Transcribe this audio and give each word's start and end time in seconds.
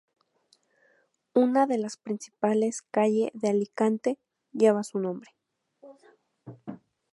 Una 1.35 1.67
de 1.67 1.77
las 1.77 1.95
principales 1.97 2.81
calle 2.81 3.29
de 3.35 3.49
Alicante 3.49 4.17
lleva 4.51 4.81
su 4.83 4.97
nombre. 4.97 5.29